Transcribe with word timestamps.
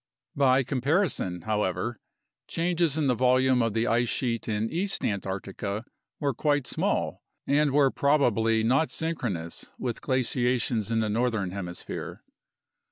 By 0.35 0.63
comparison, 0.63 1.41
however, 1.41 1.99
changes 2.47 2.97
in 2.97 3.05
the 3.05 3.13
volume 3.13 3.61
of 3.61 3.75
the 3.75 3.85
ice 3.85 4.09
sheet 4.09 4.47
in 4.47 4.67
East 4.71 5.05
Antarctica 5.05 5.85
were 6.19 6.33
quite 6.33 6.65
small 6.65 7.21
and 7.45 7.69
were 7.69 7.91
probably 7.91 8.63
not 8.63 8.89
synchronous 8.89 9.67
with 9.77 10.01
glaciations 10.01 10.89
in 10.91 11.01
the 11.01 11.07
northern 11.09 11.51
hemisphere. 11.51 12.23